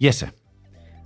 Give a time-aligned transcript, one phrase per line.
[0.00, 0.28] Jesse,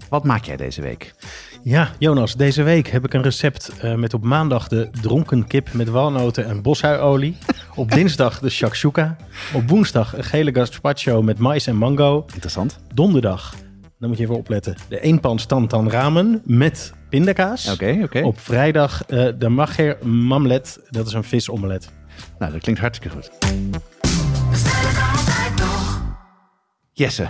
[0.08, 1.14] wat maak jij deze week?
[1.62, 5.72] Ja, Jonas, deze week heb ik een recept uh, met op maandag de dronken kip
[5.72, 7.36] met walnoten en boshuiolie.
[7.74, 9.16] op dinsdag de shakshuka.
[9.54, 12.24] Op woensdag een gele gazpacho met mais en mango.
[12.32, 12.80] Interessant.
[12.92, 13.54] Donderdag,
[13.98, 17.72] dan moet je even opletten, de eenpan tantan ramen met pindakaas.
[17.72, 18.20] Oké, oké.
[18.20, 21.90] Op vrijdag uh, de mager mamlet, dat is een visomelet.
[22.38, 23.30] Nou, dat klinkt hartstikke goed.
[26.92, 27.28] Jesse,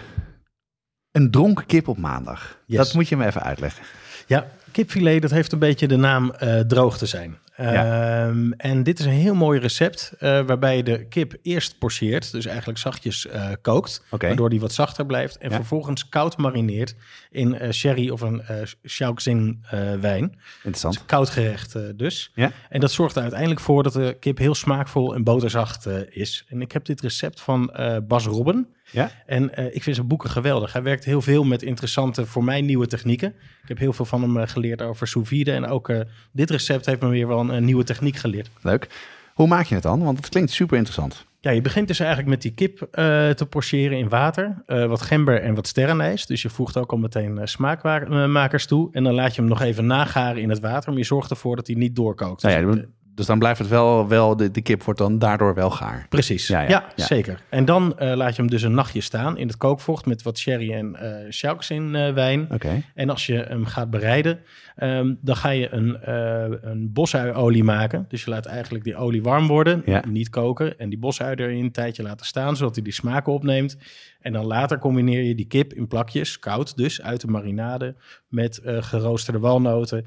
[1.15, 2.59] een dronken kip op maandag.
[2.67, 2.79] Yes.
[2.79, 3.85] Dat moet je me even uitleggen.
[4.27, 7.39] Ja, kipfilet, dat heeft een beetje de naam uh, droog te zijn.
[7.57, 8.27] Ja.
[8.27, 12.33] Um, en dit is een heel mooi recept uh, waarbij je de kip eerst porceert,
[12.33, 15.37] dus eigenlijk zachtjes uh, kookt, waardoor die wat zachter blijft.
[15.39, 15.57] En Ja.
[15.57, 16.95] vervolgens koud marineert
[17.31, 19.67] in uh, sherry of een uh, Shaoxing
[20.01, 20.39] wijn.
[20.57, 21.07] Interessant.
[21.07, 22.31] Koud gerecht dus.
[22.35, 22.53] Ja.
[22.69, 26.45] En dat zorgt er uiteindelijk voor dat de kip heel smaakvol en boterzacht is.
[26.49, 27.75] En ik heb dit recept van
[28.09, 28.69] Bas Robben.
[28.91, 29.11] Ja.
[29.27, 30.73] En uh, ik vind zijn boeken geweldig.
[30.73, 33.29] Hij werkt heel veel met interessante, voor mij nieuwe technieken.
[33.63, 35.53] Ik heb heel veel van hem uh, geleerd over sous vide.
[35.53, 36.01] En ook uh,
[36.33, 38.51] dit recept heeft me weer wel een, een, nieuwe techniek geleerd.
[38.63, 38.89] Leuk.
[39.35, 40.03] Hoe maak je het dan?
[40.03, 41.27] Want het klinkt super interessant.
[41.41, 42.87] Ja, je begint dus eigenlijk met die kip uh,
[43.31, 44.63] te porceren in water.
[44.67, 46.27] Wat gember en wat sterrenijs.
[46.27, 48.89] Dus je voegt ook al meteen smaakmakers toe.
[48.93, 50.89] En dan laat je hem nog even nagaren in het water.
[50.91, 52.43] Maar je zorgt ervoor dat hij niet doorkookt.
[52.43, 55.71] Nou ja, dus dan blijft het wel, wel de, de kip wordt dan daardoor wel
[55.71, 56.07] gaar.
[56.09, 57.41] Precies, ja, ja, zeker.
[57.49, 60.39] En dan uh, laat je hem dus een nachtje staan in het kookvocht met wat
[60.39, 62.47] sherry en uh, Shaoxin uh, wijn.
[62.53, 62.83] Okay.
[62.95, 64.41] En als je hem gaat bereiden,
[64.83, 68.05] um, dan ga je een, uh, een bosuiolie maken.
[68.09, 70.03] Dus je laat eigenlijk die olie warm worden, ja.
[70.09, 70.79] niet koken.
[70.79, 73.77] En die bosui er een tijdje laten staan, zodat hij die smaken opneemt.
[74.21, 77.95] En dan later combineer je die kip in plakjes, koud dus, uit de marinade...
[78.29, 80.07] met geroosterde walnoten,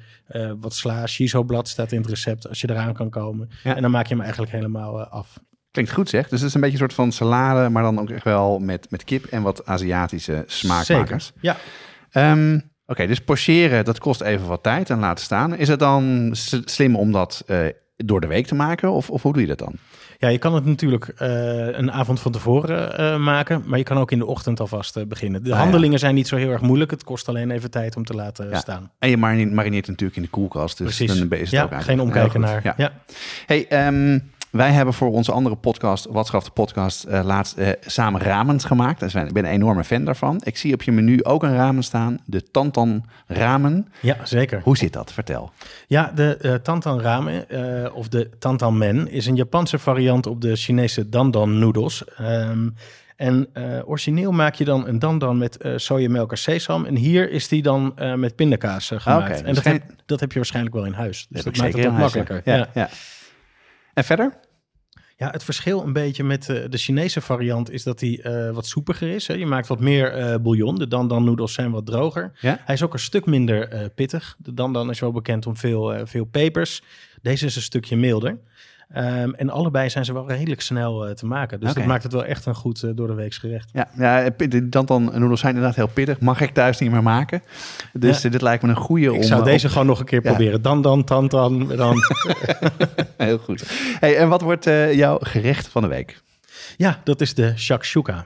[0.60, 2.50] wat sla, shisoblad staat in het recept...
[2.50, 3.50] als je eraan kan komen.
[3.64, 3.76] Ja.
[3.76, 5.40] En dan maak je hem eigenlijk helemaal uh, af.
[5.72, 6.30] Klinkt goed zeg.
[6.30, 7.70] Dus het is een beetje een soort van salade...
[7.70, 11.32] maar dan ook echt wel met, met kip en wat Aziatische smaakmakers.
[11.36, 11.58] Zeker,
[12.12, 12.32] ja.
[12.32, 15.56] Um, Oké, okay, dus pocheren, dat kost even wat tijd en laten staan.
[15.56, 16.30] Is het dan
[16.66, 18.92] slim om dat uh, door de week te maken?
[18.92, 19.74] Of, of hoe doe je dat dan?
[20.20, 23.98] Ja, je kan het natuurlijk uh, een avond van tevoren uh, maken, maar je kan
[23.98, 25.44] ook in de ochtend alvast uh, beginnen.
[25.44, 25.98] De Ah, handelingen ja.
[25.98, 26.92] zijn niet zo heel erg moeilijk.
[26.92, 28.58] Het kost alleen even tijd om te laten ja.
[28.58, 28.92] staan.
[29.00, 31.20] En je marineert, natuurlijk in de koelkast, dus Precies.
[31.20, 32.62] dan ben je het ja, ook geen omkijken naar.
[32.64, 32.74] Ja.
[32.78, 32.92] Ja.
[33.46, 38.22] Hey, um, wij hebben voor onze andere podcast, Watschaf de podcast, uh, laatst uh, samen
[38.22, 39.00] ramen gemaakt.
[39.00, 40.42] Dus ik ben een enorme fan daarvan.
[40.44, 43.88] Ik zie op je menu ook een ramen staan, de Tantan ramen.
[44.02, 44.62] Ja, zeker.
[44.64, 45.14] Hoe zit dat?
[45.14, 45.52] Vertel.
[45.88, 47.46] Ja, de uh, Tantan ramen,
[47.94, 52.04] of de Tantan men, is een Japanse variant op de Chinese dandan noedels.
[52.22, 52.76] Um,
[53.16, 53.48] en
[53.86, 56.86] origineel maak je dan een dandan met sojamelk en sesam.
[56.86, 59.30] En hier is die dan met pindakaas gemaakt.
[59.30, 61.26] Okay, en dus dat, heb, dat heb je waarschijnlijk wel in huis.
[61.30, 62.42] Dus dat, dat maakt het ook makkelijker.
[62.46, 62.56] Ja.
[62.56, 62.68] Ja.
[62.74, 62.90] ja.
[63.98, 64.34] En verder?
[65.16, 68.66] Ja, het verschil een beetje met uh, de Chinese variant is dat hij uh, wat
[68.66, 69.28] soepiger is.
[69.28, 69.34] Hè?
[69.34, 70.76] Je maakt wat meer uh, bouillon.
[70.76, 72.32] De dandan noedels zijn wat droger.
[72.40, 72.60] Ja?
[72.66, 74.36] Hij is ook een stuk minder pittig.
[74.40, 76.82] De dandan is wel bekend om veel, veel pepers.
[77.22, 78.40] Deze is een stukje milder.
[78.96, 81.60] Um, en allebei zijn ze wel redelijk snel uh, te maken.
[81.60, 81.82] Dus okay.
[81.82, 83.70] dat maakt het wel echt een goed uh, door de weeks gerecht.
[83.74, 84.30] Ja, ja
[84.64, 86.20] dan, dan noedels zijn inderdaad heel pittig.
[86.20, 87.42] Mag ik thuis niet meer maken.
[87.94, 88.30] Dus ja.
[88.30, 89.72] dit lijkt me een goede Ik zou om, deze op...
[89.72, 90.30] gewoon nog een keer ja.
[90.30, 90.62] proberen.
[90.62, 91.98] Dan, dan, dan, dan, dan.
[93.18, 93.64] heel goed.
[94.00, 96.22] Hey, en wat wordt jouw gerecht van de week?
[96.78, 98.26] Ja, dat is de shakshuka.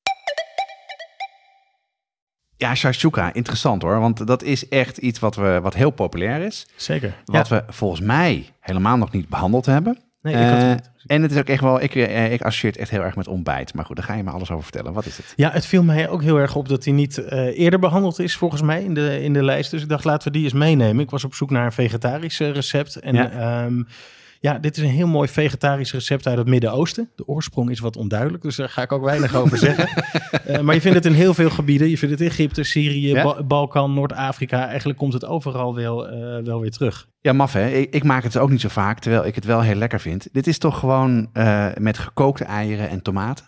[2.61, 3.99] Ja, shakshuka, interessant hoor.
[3.99, 6.67] Want dat is echt iets wat, we, wat heel populair is.
[6.75, 7.13] Zeker.
[7.25, 7.55] Wat ja.
[7.55, 9.97] we volgens mij helemaal nog niet behandeld hebben.
[10.21, 10.85] Nee, ik had het niet.
[10.85, 13.15] Uh, en het is ook echt wel, ik, uh, ik associeer het echt heel erg
[13.15, 13.73] met ontbijt.
[13.73, 14.93] Maar goed, daar ga je me alles over vertellen.
[14.93, 15.33] Wat is het?
[15.35, 18.35] Ja, het viel mij ook heel erg op dat hij niet uh, eerder behandeld is,
[18.35, 19.71] volgens mij, in de, in de lijst.
[19.71, 21.03] Dus ik dacht, laten we die eens meenemen.
[21.03, 22.95] Ik was op zoek naar een vegetarisch recept.
[22.95, 23.63] En ja.
[23.65, 23.87] Um,
[24.41, 27.09] ja, dit is een heel mooi vegetarisch recept uit het Midden-Oosten.
[27.15, 30.03] De oorsprong is wat onduidelijk, dus daar ga ik ook weinig over zeggen.
[30.47, 31.89] Uh, maar je vindt het in heel veel gebieden.
[31.89, 33.23] Je vindt het in Egypte, Syrië, Ja?
[33.23, 34.67] Ba- Balkan, Noord-Afrika.
[34.67, 37.07] Eigenlijk komt het overal wel, uh, wel weer terug.
[37.21, 37.67] Ja, maf hè.
[37.69, 40.27] Ik, ik, maak het ook niet zo vaak, terwijl ik het wel heel lekker vind.
[40.31, 43.45] Dit is toch gewoon uh, met gekookte eieren en tomaten?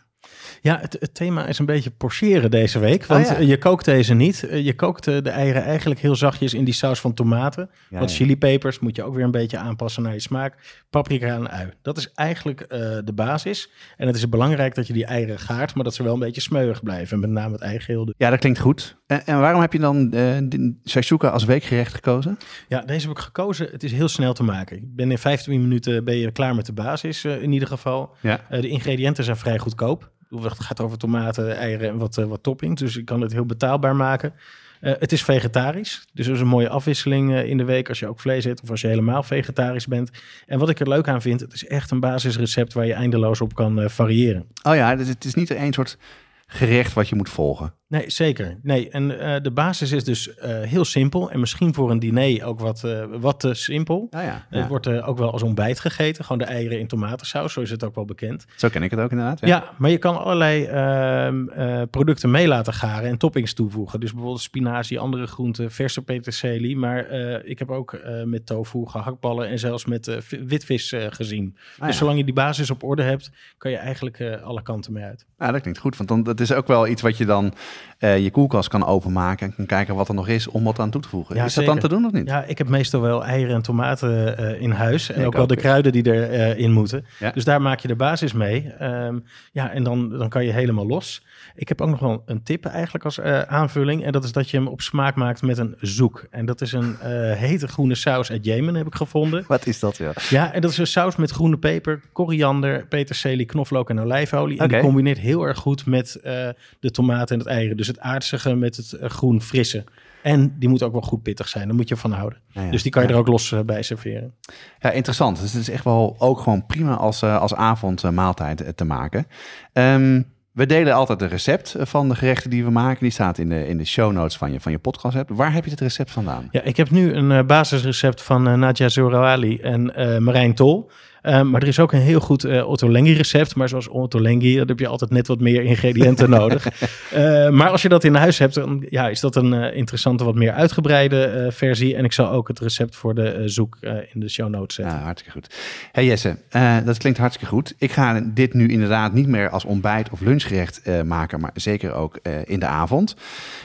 [0.62, 3.06] Ja, het, het, thema is een beetje porcheren deze week.
[3.06, 3.40] Want Oh ja.
[3.40, 4.44] je kookt deze niet.
[4.44, 7.70] Eh, Je kookt eh, de eieren eigenlijk heel zachtjes in die saus van tomaten.
[7.90, 8.16] Ja, Wat ja.
[8.16, 10.82] chilipepers moet je ook weer een beetje aanpassen naar je smaak.
[10.90, 11.70] Paprika en ui.
[11.82, 13.70] Dat is eigenlijk eh, de basis.
[13.98, 16.42] En het is belangrijk dat je die eieren gaart, maar dat ze wel een beetje
[16.42, 17.14] smeuig blijven.
[17.14, 18.14] En met name het eigeel.
[18.18, 18.96] Ja, dat klinkt goed.
[19.08, 20.38] En, en waarom heb je dan eh
[20.86, 22.38] shakshuka als weekgerecht gekozen?
[22.68, 23.68] Ja, deze heb ik gekozen.
[23.72, 24.78] Het is heel snel te maken.
[24.78, 28.16] Ik ben in 15 minuten ben je klaar met de basis eh, in ieder geval.
[28.22, 28.40] Ja.
[28.50, 30.12] Eh, de ingrediënten zijn vrij goedkoop.
[30.42, 32.82] Het gaat over tomaten, eieren en wat, eh, wat toppings.
[32.82, 34.34] Dus ik kan het heel betaalbaar maken.
[34.80, 36.06] Eh, het is vegetarisch.
[36.14, 38.62] Dus dat is een mooie afwisseling eh, in de week als je ook vlees eet
[38.62, 40.12] of als je helemaal vegetarisch bent.
[40.46, 43.42] En wat ik er leuk aan vind, het is echt een basisrecept waar je eindeloos
[43.42, 44.46] op kan variëren.
[44.64, 45.98] Oh ja, dus het is niet één soort
[46.46, 47.74] gerecht wat je moet volgen.
[47.94, 48.57] Nee, zeker.
[48.62, 51.31] Nee, en eh, de basis is dus eh, heel simpel.
[51.31, 54.07] En misschien voor een diner ook wat, eh, wat te simpel.
[54.12, 56.24] Oh ja, Het wordt ook wel als ontbijt gegeten.
[56.24, 58.45] Gewoon de eieren in tomatensaus, zo is het ook wel bekend.
[58.56, 59.40] Zo ken ik het ook inderdaad.
[59.40, 64.00] Ja, maar je kan allerlei ehm, eh, producten mee laten garen en toppings toevoegen.
[64.00, 66.78] Dus bijvoorbeeld spinazie, andere groenten, verse peterselie.
[66.78, 67.12] Maar
[67.46, 71.56] ik heb ook met tofu, gehaktballen en zelfs met vi- witvis gezien.
[71.56, 71.92] Ah, dus ja.
[71.92, 75.25] zolang je die basis op orde hebt, kan je eigenlijk alle kanten mee uit.
[75.39, 75.98] Ja, dat klinkt goed.
[75.98, 77.54] Want dan, dat is ook wel iets wat je dan
[77.98, 80.90] eh, je koelkast kan openmaken en kan kijken wat er nog is om wat aan
[80.90, 81.36] toe te voegen.
[81.36, 82.28] Ja, is dat dan te doen of niet?
[82.28, 85.12] Ja, ik heb meestal wel eieren en tomaten eh, in huis.
[85.12, 85.50] En Ja, ook wel ook.
[85.50, 87.06] de kruiden die erin in moeten.
[87.20, 87.32] Ja.
[87.32, 88.70] Dus daar maak je de basis mee.
[88.80, 89.20] Ehm,
[89.52, 91.24] ja, en dan, dan kan je helemaal los.
[91.56, 94.04] Ik heb ook nog wel een tip eigenlijk als eh, aanvulling.
[94.06, 96.26] En dat is dat je hem op smaak maakt met een zoek.
[96.32, 99.44] En dat is een eh, hete groene saus uit Jemen, heb ik gevonden.
[99.48, 100.12] Wat is dat, ja?
[100.30, 104.58] Ja, en dat is een saus met groene peper, koriander, peterselie, knoflook en olijfolie.
[104.58, 104.74] En Oké.
[104.74, 106.48] die combineert heel erg goed met eh,
[106.80, 107.73] de tomaten en het eieren.
[107.75, 109.84] Dus het aardsige met het eh, groen frisse.
[110.22, 112.40] En die moet ook wel goed pittig zijn, daar moet je van houden.
[112.48, 112.70] Ja.
[112.70, 113.14] Dus die kan je Ja.
[113.14, 114.34] er ook los eh, bij serveren.
[114.80, 115.40] Ja, interessant.
[115.42, 119.28] Dus het is echt wel ook gewoon prima als, eh, als avondmaaltijd te maken.
[119.74, 120.22] Ehm,
[120.52, 123.00] we delen altijd een recept van de gerechten die we maken.
[123.02, 125.18] Die staat in de, in de show notes van je, van je podcast.
[125.28, 126.48] Waar heb je het recept vandaan?
[126.52, 129.84] Ja, ik heb nu een basisrecept van Nadja Zorawali en
[130.24, 130.90] Marijn Tol.
[131.24, 133.56] Eh, maar er is ook een heel goed eh Ottolenghi recept.
[133.56, 136.68] Maar zoals Ottolenghi, dan heb je altijd net wat meer ingrediënten nodig.
[137.12, 140.24] Eh, maar als je dat in huis hebt, dan ja, is dat een eh, interessante,
[140.24, 141.96] wat meer uitgebreide versie.
[141.96, 143.78] En ik zal ook het recept voor de zoek
[144.14, 144.96] in de show notes zetten.
[144.96, 145.56] Ja, hartstikke goed.
[145.92, 146.38] Hey Jesse,
[146.86, 147.74] dat klinkt hartstikke goed.
[147.78, 152.20] Ik ga dit nu inderdaad niet meer als ontbijt of lunchgerecht maken, maar zeker ook
[152.46, 153.16] in de avond.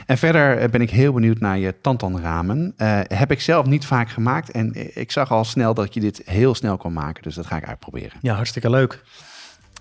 [0.06, 2.74] En verder ben ik heel benieuwd naar je tantan ramen.
[2.76, 6.22] Eh, heb ik zelf niet vaak gemaakt en ik zag al snel dat je dit
[6.24, 8.18] heel snel kon maken, dus dat ga ik uitproberen.
[8.22, 9.02] Ja, hartstikke leuk.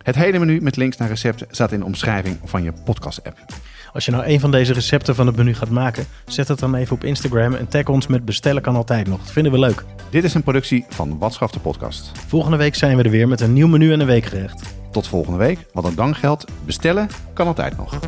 [0.03, 3.45] Het hele menu met links naar recepten staat in de omschrijving van je podcast-app.
[3.93, 6.75] Als je nou een van deze recepten van het menu gaat maken, zet het dan
[6.75, 9.19] even op Instagram en tag ons met bestellen kan altijd nog.
[9.19, 9.83] Dat vinden we leuk.
[10.09, 12.11] Dit is een productie van Watschaf de podcast.
[12.27, 14.75] Volgende week zijn we er weer met een nieuw menu en een weekgerecht.
[14.91, 15.59] Tot volgende week.
[15.73, 16.45] Wat een dankgeld.
[16.65, 17.99] Bestellen kan altijd nog.